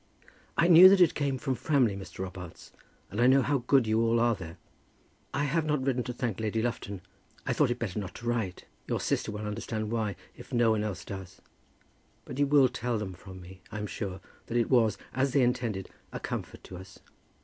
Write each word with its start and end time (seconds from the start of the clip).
"I 0.57 0.67
knew 0.67 0.89
that 0.89 0.99
it 0.99 1.13
came 1.13 1.37
from 1.37 1.53
Framley, 1.53 1.95
Mr. 1.95 2.23
Robarts, 2.23 2.71
and 3.11 3.21
I 3.21 3.27
know 3.27 3.43
how 3.43 3.59
good 3.67 3.85
you 3.85 4.01
all 4.01 4.19
are 4.19 4.33
there. 4.33 4.57
I 5.31 5.43
have 5.43 5.63
not 5.63 5.85
written 5.85 6.01
to 6.05 6.11
thank 6.11 6.39
Lady 6.39 6.59
Lufton. 6.59 7.01
I 7.45 7.53
thought 7.53 7.69
it 7.69 7.77
better 7.77 7.99
not 7.99 8.15
to 8.15 8.25
write. 8.25 8.65
Your 8.87 8.99
sister 8.99 9.31
will 9.31 9.45
understand 9.45 9.91
why, 9.91 10.15
if 10.35 10.51
no 10.51 10.71
one 10.71 10.83
else 10.83 11.05
does. 11.05 11.39
But 12.25 12.39
you 12.39 12.47
will 12.47 12.67
tell 12.67 12.97
them 12.97 13.13
from 13.13 13.41
me, 13.41 13.61
I 13.71 13.77
am 13.77 13.85
sure, 13.85 14.21
that 14.47 14.57
it 14.57 14.71
was, 14.71 14.97
as 15.13 15.33
they 15.33 15.43
intended, 15.43 15.87
a 16.11 16.19
comfort 16.19 16.63
to 16.63 16.77
us. 16.77 16.97